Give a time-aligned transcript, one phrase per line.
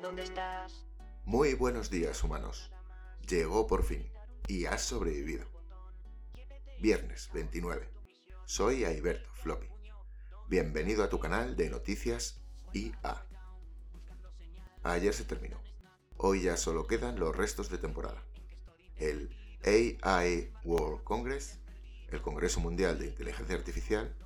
[0.00, 0.86] ¿dónde estás?
[1.26, 2.70] Muy buenos días, humanos.
[3.28, 4.10] Llegó por fin
[4.48, 5.44] y has sobrevivido.
[6.80, 7.86] Viernes 29.
[8.46, 9.68] Soy Aiberto Floppy.
[10.48, 12.40] Bienvenido a tu canal de noticias
[12.72, 13.26] IA.
[14.82, 15.60] Ayer se terminó.
[16.16, 18.24] Hoy ya solo quedan los restos de temporada.
[18.96, 19.28] El
[19.62, 21.58] AI World Congress,
[22.08, 24.16] el Congreso Mundial de Inteligencia Artificial.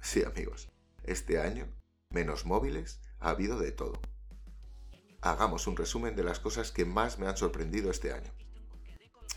[0.00, 0.70] Sí, amigos,
[1.04, 1.68] este año,
[2.10, 4.00] menos móviles, ha habido de todo.
[5.20, 8.32] Hagamos un resumen de las cosas que más me han sorprendido este año.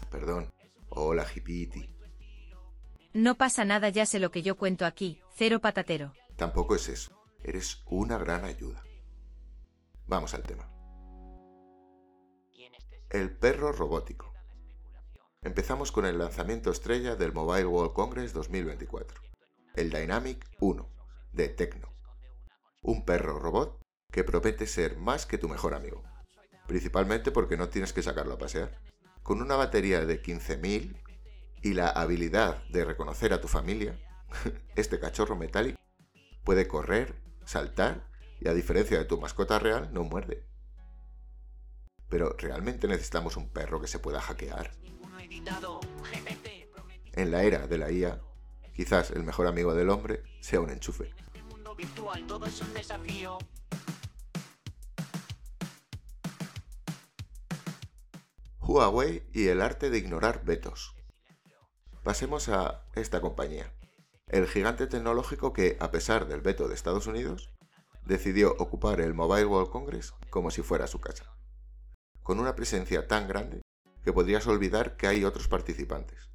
[0.09, 0.51] Perdón.
[0.89, 1.95] Hola, Hipiti.
[3.13, 6.13] No pasa nada, ya sé lo que yo cuento aquí, cero patatero.
[6.37, 7.11] Tampoco es eso.
[7.43, 8.83] Eres una gran ayuda.
[10.07, 10.69] Vamos al tema.
[13.09, 14.33] El perro robótico.
[15.41, 19.21] Empezamos con el lanzamiento estrella del Mobile World Congress 2024,
[19.75, 20.89] el Dynamic 1,
[21.33, 21.91] de Tecno.
[22.83, 23.79] Un perro robot
[24.11, 26.03] que promete ser más que tu mejor amigo.
[26.67, 28.79] Principalmente porque no tienes que sacarlo a pasear.
[29.21, 30.95] Con una batería de 15.000
[31.61, 33.99] y la habilidad de reconocer a tu familia,
[34.75, 35.79] este cachorro metálico
[36.43, 37.15] puede correr,
[37.45, 38.07] saltar
[38.39, 40.43] y a diferencia de tu mascota real, no muerde.
[42.09, 44.71] Pero ¿realmente necesitamos un perro que se pueda hackear?
[47.13, 48.21] En la era de la IA,
[48.73, 51.13] quizás el mejor amigo del hombre sea un enchufe.
[58.59, 60.95] Huawei y el arte de ignorar vetos.
[62.03, 63.73] Pasemos a esta compañía,
[64.27, 67.51] el gigante tecnológico que, a pesar del veto de Estados Unidos,
[68.05, 71.35] decidió ocupar el Mobile World Congress como si fuera su casa,
[72.23, 73.61] con una presencia tan grande
[74.03, 76.29] que podrías olvidar que hay otros participantes.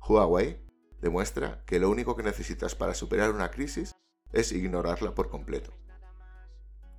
[0.00, 0.64] Huawei
[1.00, 3.94] demuestra que lo único que necesitas para superar una crisis
[4.32, 5.72] es ignorarla por completo.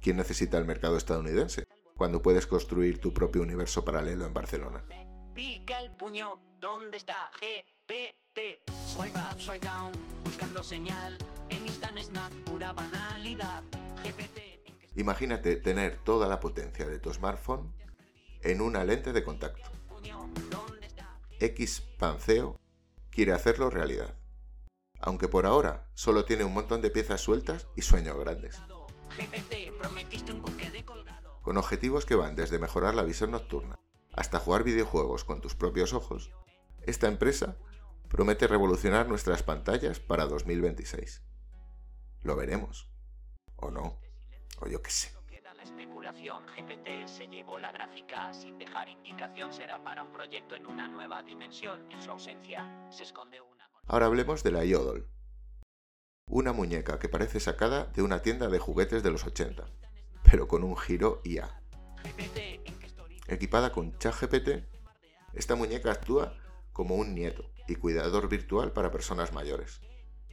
[0.02, 1.68] ¿Quién necesita el mercado estadounidense?
[2.00, 4.82] cuando puedes construir tu propio universo paralelo en Barcelona.
[5.36, 8.72] Pica el puño, ¿dónde está GPT?
[8.88, 9.92] Swipe up, swipe down,
[10.24, 11.18] buscando señal.
[11.50, 13.64] En Instant Snap, pura banalidad.
[14.02, 14.96] GPT.
[14.96, 17.74] Imagínate tener toda la potencia de tu smartphone
[18.44, 19.70] en una lente de contacto.
[21.38, 22.58] X Panceo
[23.10, 24.16] quiere hacerlo realidad.
[25.00, 28.62] Aunque por ahora solo tiene un montón de piezas sueltas y sueños grandes.
[31.42, 33.80] Con objetivos que van desde mejorar la visión nocturna
[34.14, 36.32] hasta jugar videojuegos con tus propios ojos,
[36.84, 37.58] esta empresa
[38.10, 41.24] promete revolucionar nuestras pantallas para 2026.
[42.24, 42.90] Lo veremos.
[43.56, 44.00] O no.
[44.60, 45.12] O yo qué sé.
[52.90, 53.59] Se la.
[53.92, 55.08] Ahora hablemos de la Yodel.
[56.28, 59.66] Una muñeca que parece sacada de una tienda de juguetes de los 80,
[60.30, 61.60] pero con un giro IA.
[63.28, 64.64] Equipada con ChatGPT,
[65.34, 66.38] esta muñeca actúa
[66.72, 69.82] como un nieto y cuidador virtual para personas mayores,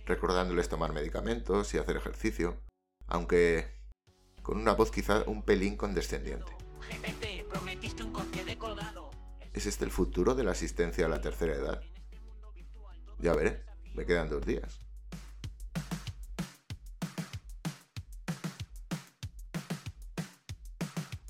[0.04, 2.60] recordándoles tomar medicamentos y hacer ejercicio,
[3.06, 3.74] aunque
[4.42, 6.52] con una voz quizá un pelín condescendiente.
[9.54, 11.82] ¿Es este el futuro de la asistencia a la tercera edad?
[13.26, 13.60] Ya veré,
[13.96, 14.78] me quedan dos días.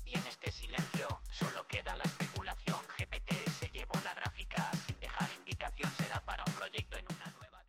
[0.05, 0.51] Este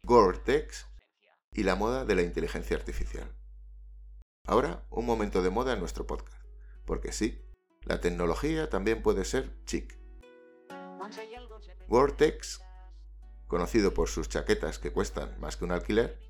[0.03, 0.87] Gore-Tex
[1.53, 3.35] y la moda de la inteligencia artificial.
[4.45, 6.45] Ahora, un momento de moda en nuestro podcast.
[6.85, 7.41] Porque sí,
[7.81, 9.99] la tecnología también puede ser chic.
[11.89, 12.68] Gore-Tex,
[13.49, 16.21] conocido por sus chaquetas que cuestan más que un alquiler,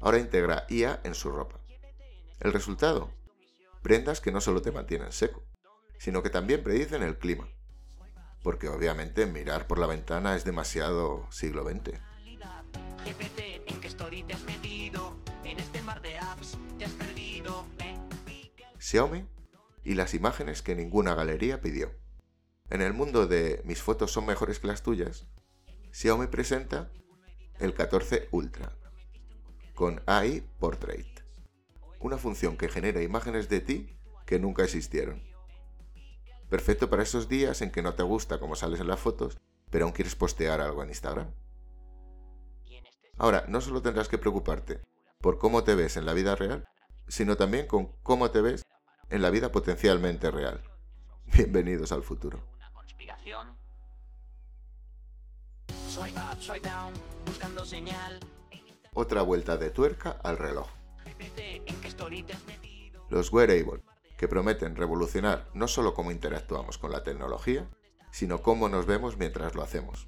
[0.00, 1.60] ahora integra IA en su ropa.
[2.40, 3.10] El resultado,
[3.82, 5.42] prendas que no solo te mantienen seco,
[5.98, 7.48] sino que también predicen el clima.
[8.42, 11.98] Porque obviamente mirar por la ventana es demasiado siglo XX.
[13.06, 13.48] este
[18.78, 19.26] Xiaomi
[19.84, 21.90] y las imágenes que ninguna galería pidió.
[22.70, 25.26] En el mundo de mis fotos son mejores que las tuyas,
[25.92, 26.90] Xiaomi presenta
[27.58, 28.72] el 14 Ultra
[29.74, 31.20] con AI Portrait,
[32.00, 33.96] una función que genera imágenes de ti
[34.26, 35.22] que nunca existieron.
[36.48, 39.38] Perfecto para esos días en que no te gusta cómo sales en las fotos,
[39.70, 41.30] pero aún quieres postear algo en Instagram.
[43.16, 44.80] Ahora, no solo tendrás que preocuparte
[45.20, 46.68] por cómo te ves en la vida real,
[47.08, 48.64] sino también con cómo te ves
[49.10, 50.62] en la vida potencialmente real.
[51.26, 52.42] Bienvenidos al futuro.
[55.98, 56.92] Swipe up, swipe down,
[57.26, 58.20] buscando señal.
[58.94, 60.68] Otra vuelta de tuerca al reloj.
[63.08, 63.82] Los wearable,
[64.16, 67.68] que prometen revolucionar no solo cómo interactuamos con la tecnología,
[68.12, 70.06] sino cómo nos vemos mientras lo hacemos.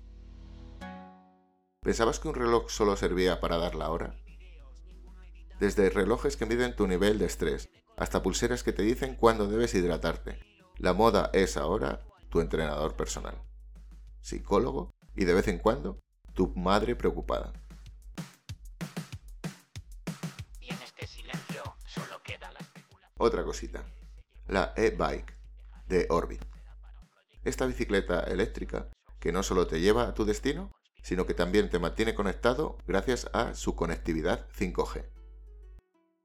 [1.80, 4.14] ¿Pensabas que un reloj solo servía para dar la hora?
[5.58, 9.74] Desde relojes que miden tu nivel de estrés, hasta pulseras que te dicen cuándo debes
[9.74, 10.38] hidratarte.
[10.76, 13.42] La moda es ahora tu entrenador personal,
[14.20, 15.98] psicólogo y de vez en cuando
[16.34, 17.52] tu madre preocupada.
[20.60, 21.06] este
[23.18, 23.84] Otra cosita,
[24.48, 25.36] la e-bike
[25.88, 26.42] de Orbit.
[27.44, 30.72] Esta bicicleta eléctrica que no solo te lleva a tu destino,
[31.02, 35.06] sino que también te mantiene conectado gracias a su conectividad 5G.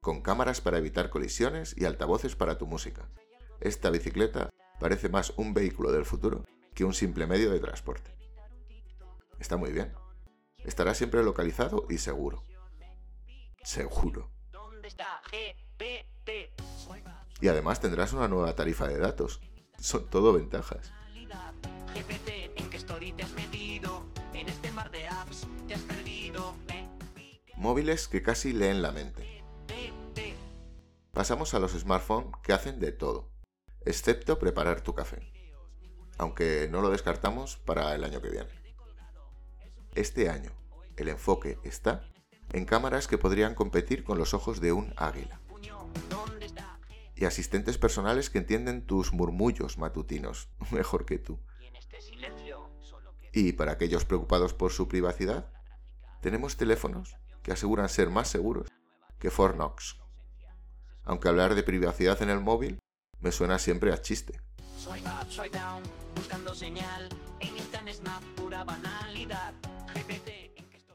[0.01, 3.09] Con cámaras para evitar colisiones y altavoces para tu música.
[3.59, 4.49] Esta bicicleta
[4.79, 8.15] parece más un vehículo del futuro que un simple medio de transporte.
[9.39, 9.93] Está muy bien.
[10.63, 12.43] Estará siempre localizado y seguro.
[13.63, 14.31] Seguro.
[17.41, 19.41] Y además tendrás una nueva tarifa de datos.
[19.79, 20.91] Son todo ventajas.
[27.55, 29.43] Móviles que casi leen la mente.
[31.11, 33.31] Pasamos a los smartphones que hacen de todo,
[33.85, 35.31] excepto preparar tu café.
[36.17, 38.64] Aunque no lo descartamos para el año que viene.
[39.95, 40.51] Este año,
[40.97, 42.03] el enfoque está
[42.51, 45.39] en cámaras que podrían competir con los ojos de un águila.
[47.15, 51.39] Y asistentes personales que entienden tus murmullos matutinos mejor que tú.
[53.31, 55.49] Y para aquellos preocupados por su privacidad,
[56.21, 58.67] tenemos teléfonos que aseguran ser más seguros
[59.17, 59.97] que Fornox.
[61.03, 62.79] Aunque hablar de privacidad en el móvil
[63.21, 64.41] me suena siempre a chiste.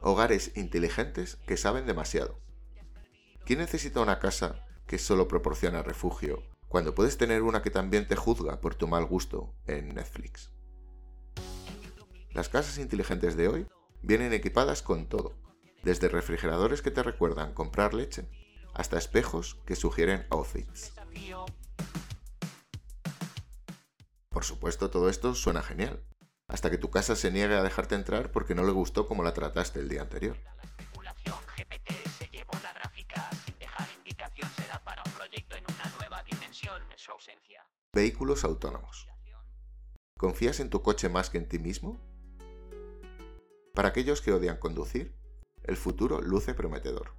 [0.03, 2.39] Hogares inteligentes que saben demasiado.
[3.45, 8.15] ¿Quién necesita una casa que solo proporciona refugio cuando puedes tener una que también te
[8.15, 10.51] juzga por tu mal gusto en Netflix?
[12.31, 13.67] Las casas inteligentes de hoy
[14.01, 15.35] vienen equipadas con todo,
[15.83, 18.27] desde refrigeradores que te recuerdan comprar leche
[18.73, 20.93] hasta espejos que sugieren outfits.
[24.29, 26.03] Por supuesto, todo esto suena genial,
[26.51, 29.33] hasta que tu casa se niegue a dejarte entrar porque no le gustó como la
[29.33, 30.37] trataste el día anterior.
[37.93, 39.07] Vehículos autónomos.
[40.17, 41.99] ¿Confías en tu coche más que en ti mismo?
[43.73, 45.15] Para aquellos que odian conducir,
[45.63, 47.13] el futuro luce prometedor.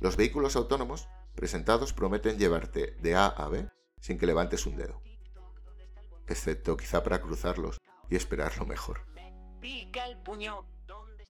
[0.00, 3.68] Los vehículos autónomos presentados prometen llevarte de A a B
[4.00, 5.00] sin que levantes un dedo,
[6.26, 7.78] excepto quizá para cruzarlos
[8.10, 9.00] y esperar lo mejor.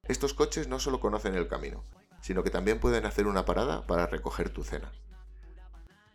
[0.05, 1.85] Estos coches no solo conocen el camino,
[2.21, 4.93] sino que también pueden hacer una parada para recoger tu cena.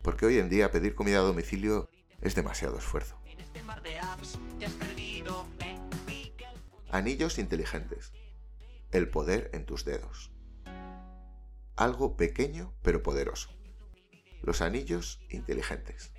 [0.02, 1.88] Porque hoy en día pedir comida a domicilio
[2.20, 3.18] es demasiado esfuerzo.
[6.90, 8.12] Anillos inteligentes.
[8.90, 10.30] El poder en tus dedos.
[11.76, 13.50] Algo pequeño pero poderoso.
[14.42, 16.12] Los anillos inteligentes.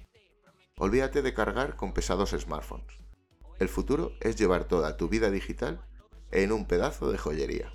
[0.78, 3.05] Olvídate de cargar con pesados smartphones.
[3.58, 5.80] El futuro es llevar toda tu vida digital
[6.32, 7.72] en un pedazo de joyería.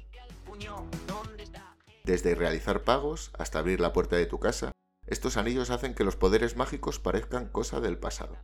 [2.04, 4.72] Desde realizar pagos hasta abrir la puerta de tu casa,
[5.06, 8.36] estos anillos hacen que los poderes mágicos parezcan cosa del pasado.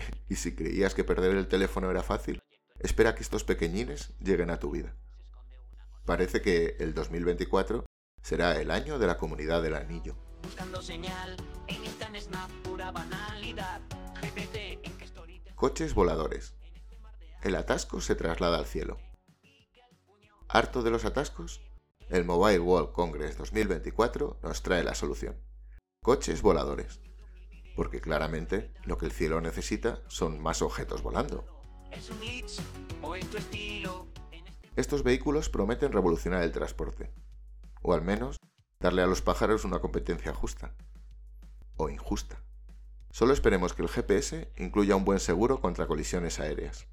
[0.28, 2.40] y si creías que perder el teléfono era fácil,
[2.78, 4.94] espera que estos pequeñines lleguen a tu vida.
[6.06, 7.84] Parece que el 2024
[8.22, 10.16] será el año de la comunidad del anillo.
[15.60, 16.54] Coches voladores.
[17.42, 18.96] El atasco se traslada al cielo.
[20.48, 21.60] ¿Harto de los atascos?
[22.08, 25.36] El Mobile World Congress 2024 nos trae la solución.
[26.02, 27.00] Coches voladores.
[27.76, 31.44] Porque claramente lo que el cielo necesita son más objetos volando.
[34.76, 37.12] Estos vehículos prometen revolucionar el transporte.
[37.82, 38.38] O al menos
[38.78, 40.74] darle a los pájaros una competencia justa.
[41.76, 42.42] O injusta.
[43.10, 46.86] Solo esperemos que el GPS incluya un buen seguro contra colisiones aéreas.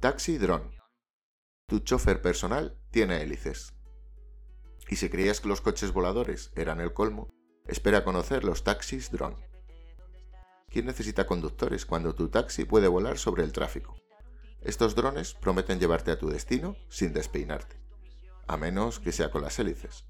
[0.00, 0.78] Taxi Drone.
[1.66, 3.74] Tu chofer personal tiene hélices.
[4.88, 7.28] Y si creías que los coches voladores eran el colmo,
[7.66, 9.48] espera conocer los taxis drone.
[10.68, 13.96] ¿Quién necesita conductores cuando tu taxi puede volar sobre el tráfico?
[14.60, 17.83] Estos drones prometen llevarte a tu destino sin despeinarte
[18.46, 20.06] a menos que sea con las hélices.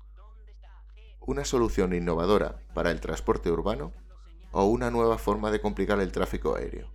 [1.21, 3.93] Una solución innovadora para el transporte urbano
[4.53, 6.91] o una nueva forma de complicar el tráfico aéreo.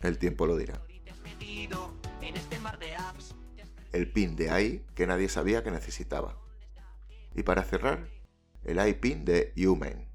[0.00, 0.82] El tiempo lo dirá.
[3.92, 6.38] el pin de AI que nadie sabía que necesitaba.
[7.34, 8.08] Y para cerrar,
[8.64, 10.08] el iPin de Human.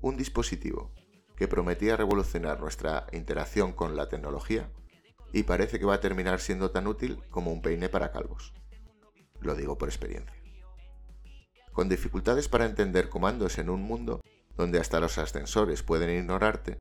[0.00, 0.92] Un dispositivo
[1.36, 4.70] que prometía revolucionar nuestra interacción con la tecnología
[5.32, 8.54] y parece que va a terminar siendo tan útil como un peine para calvos.
[9.40, 10.34] Lo digo por experiencia.
[11.72, 14.20] Con dificultades para entender comandos en un mundo
[14.56, 16.78] donde hasta los ascensores pueden ignorarte,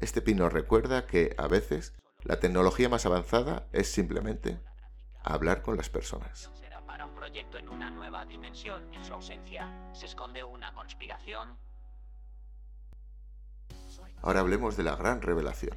[0.00, 4.58] este pin nos recuerda que, a veces, la tecnología más avanzada es simplemente
[5.22, 6.50] hablar con las personas.
[6.54, 8.92] Será para un proyecto en una nueva dimensión.
[8.92, 11.56] En su ausencia se esconde una conspiración.
[14.20, 15.76] Ahora hablemos de la gran revelación.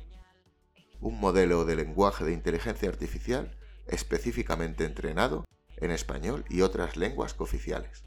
[0.99, 5.45] Un modelo de lenguaje de inteligencia artificial específicamente entrenado
[5.77, 8.03] en español y otras lenguas cooficiales.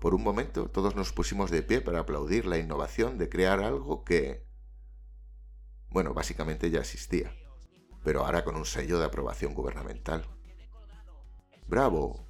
[0.00, 4.04] Por un momento todos nos pusimos de pie para aplaudir la innovación de crear algo
[4.04, 4.46] que...
[5.90, 7.34] Bueno, básicamente ya existía,
[8.04, 10.26] pero ahora con un sello de aprobación gubernamental.
[11.66, 12.28] ¡Bravo!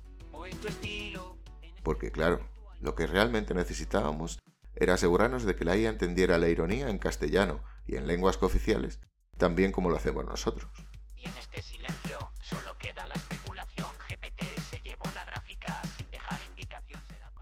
[1.83, 2.41] Porque claro,
[2.81, 4.39] lo que realmente necesitábamos
[4.75, 9.01] era asegurarnos de que la IA entendiera la ironía en castellano y en lenguas cooficiales,
[9.37, 10.71] tan bien como lo hacemos nosotros.
[11.17, 13.15] Y en este silencio solo queda la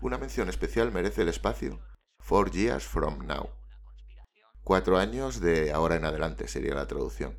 [0.07, 1.81] Una mención especial merece el espacio
[2.21, 3.51] Four Years From Now.
[4.63, 7.37] Cuatro años de ahora en adelante sería la traducción.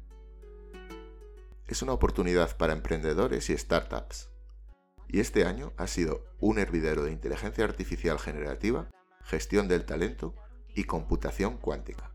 [1.65, 4.31] Es una oportunidad para emprendedores y startups.
[5.07, 8.89] Y este año ha sido un hervidero de inteligencia artificial generativa,
[9.23, 10.35] gestión del talento
[10.75, 12.11] y computación cuántica.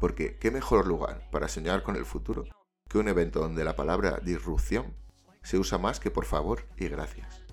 [0.00, 2.42] Porque qué mejor lugar para soñar con el futuro
[2.90, 4.96] que un evento donde la palabra disrupción
[5.44, 7.45] se usa más que por favor y gracias.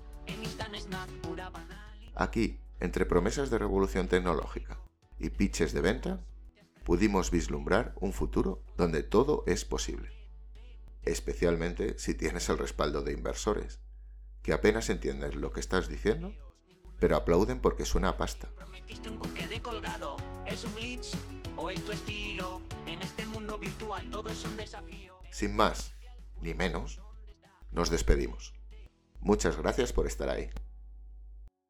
[2.14, 4.78] Aquí, entre promesas de revolución tecnológica
[5.18, 6.20] y pitches de venta,
[6.84, 10.10] pudimos vislumbrar un futuro donde todo es posible.
[11.02, 13.80] Especialmente si tienes el respaldo de inversores,
[14.42, 16.32] que apenas entienden lo que estás diciendo,
[16.98, 18.50] pero aplauden porque suena a pasta.
[18.86, 19.10] Este.
[25.30, 25.94] Sin más,
[26.40, 27.00] ni menos,
[27.72, 28.54] nos despedimos.
[29.24, 30.50] Muchas gracias por estar ahí.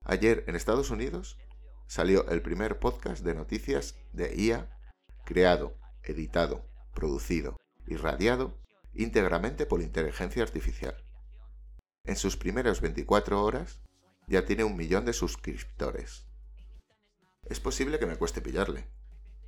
[0.04, 1.38] Ayer en Estados Unidos
[1.86, 4.76] salió el primer podcast de noticias de IA
[5.24, 7.56] creado, editado, producido
[7.86, 8.58] y radiado
[8.92, 10.96] íntegramente por inteligencia artificial.
[12.02, 13.80] En sus primeras 24 horas
[14.26, 16.26] ya tiene un millón de suscriptores.
[17.44, 18.88] Es posible que me cueste pillarle.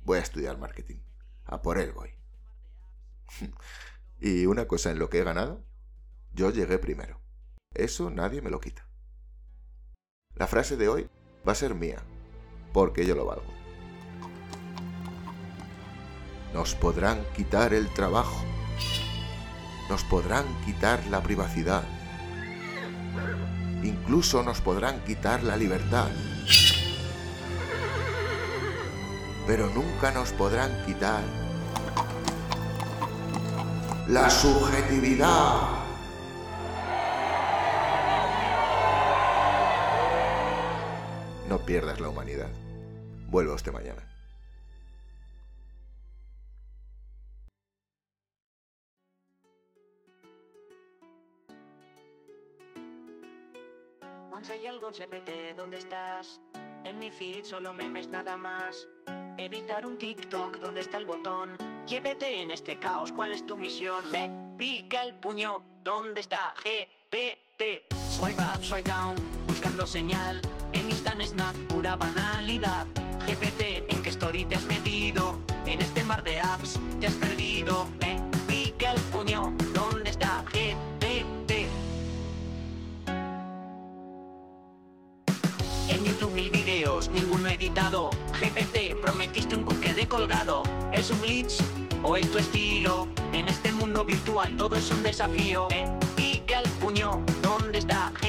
[0.05, 0.99] Voy a estudiar marketing.
[1.43, 2.11] A por él voy.
[4.21, 5.61] y una cosa en lo que he ganado,
[6.31, 7.26] yo llegué primero.
[7.73, 8.87] Eso nadie me lo quita.
[10.35, 11.09] La frase de hoy
[11.47, 12.03] va a ser mía,
[12.73, 13.53] porque yo lo valgo.
[16.53, 18.43] Nos podrán quitar el trabajo.
[19.89, 21.83] Nos podrán quitar la privacidad.
[23.83, 26.09] Incluso nos podrán quitar la libertad.
[29.45, 31.23] Pero nunca nos podrán quitar
[34.07, 35.76] la subjetividad.
[41.67, 42.47] Pierdas la humanidad.
[43.29, 44.01] Vuelva usted mañana.
[54.31, 56.39] Once hay algo GPT, ¿dónde estás?
[56.85, 58.87] En mi feed solo memes nada más.
[59.37, 61.57] Evitar un TikTok, ¿dónde está el botón?
[61.85, 64.09] Llévete en este caos, ¿cuál es tu misión?
[64.09, 67.93] Me pica el puño, ¿dónde está GPT?
[68.09, 69.15] Swipe up, swipe down,
[69.47, 70.41] buscando señal.
[70.87, 72.87] En Instant Snack, pura banalidad.
[73.27, 75.37] GPT, ¿en qué story te has metido?
[75.65, 77.87] En este mar de apps, te has perdido.
[77.99, 81.67] Me pica el puño, ¿dónde está GPT?
[85.89, 88.09] En YouTube mil videos, ninguno editado.
[88.39, 90.63] GPT, prometiste un buque de colgado.
[90.93, 91.57] ¿Es un glitch
[92.01, 93.09] o es tu estilo?
[93.33, 95.67] En este mundo virtual todo es un desafío.
[95.69, 98.26] Me pica el puño, ¿dónde está GPT?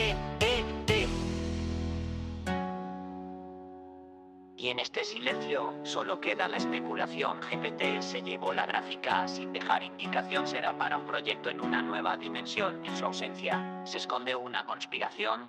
[4.58, 7.40] Y en este silencio solo queda la especulación.
[7.40, 10.48] GPT se llevó la gráfica sin dejar indicación.
[10.48, 12.84] Será para un proyecto en una nueva dimensión.
[12.84, 15.48] En su ausencia se esconde una conspiración.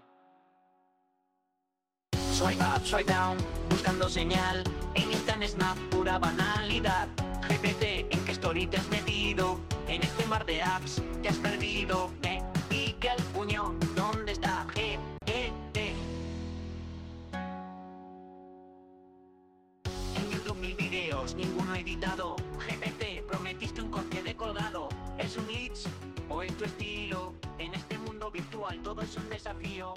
[2.32, 3.38] Swipe up, swipe down,
[3.72, 4.64] buscando señal.
[4.94, 7.08] En Instant Snap, pura banalidad.
[7.50, 9.60] GPT, ¿en qué story te has metido?
[9.88, 12.12] En este mar de apps, te has perdido.
[12.22, 13.74] Me pica el puño,
[21.80, 22.36] editado.
[22.68, 24.90] GPT, prometiste un corte de colgado.
[25.18, 25.88] ¿Es un glitch
[26.30, 27.34] o en tu estilo?
[27.58, 29.94] En este mundo virtual todo es un desafío.